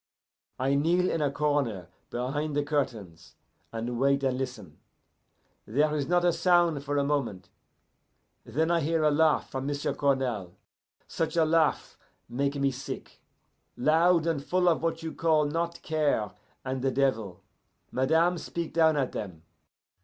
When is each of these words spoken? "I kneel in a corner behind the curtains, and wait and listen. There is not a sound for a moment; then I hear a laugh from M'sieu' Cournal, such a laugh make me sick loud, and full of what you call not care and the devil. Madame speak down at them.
"I 0.57 0.73
kneel 0.73 1.11
in 1.11 1.21
a 1.21 1.29
corner 1.31 1.89
behind 2.09 2.55
the 2.55 2.63
curtains, 2.63 3.35
and 3.71 3.99
wait 3.99 4.23
and 4.23 4.35
listen. 4.35 4.79
There 5.67 5.93
is 5.95 6.07
not 6.07 6.25
a 6.25 6.33
sound 6.33 6.83
for 6.83 6.97
a 6.97 7.03
moment; 7.03 7.49
then 8.43 8.71
I 8.71 8.79
hear 8.79 9.03
a 9.03 9.11
laugh 9.11 9.51
from 9.51 9.67
M'sieu' 9.67 9.93
Cournal, 9.93 10.55
such 11.07 11.37
a 11.37 11.45
laugh 11.45 11.99
make 12.27 12.55
me 12.55 12.71
sick 12.71 13.21
loud, 13.77 14.25
and 14.25 14.43
full 14.43 14.67
of 14.67 14.81
what 14.81 15.03
you 15.03 15.13
call 15.13 15.45
not 15.45 15.83
care 15.83 16.31
and 16.65 16.81
the 16.81 16.89
devil. 16.89 17.43
Madame 17.91 18.39
speak 18.39 18.73
down 18.73 18.97
at 18.97 19.11
them. 19.11 19.43